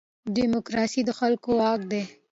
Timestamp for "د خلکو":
1.05-1.49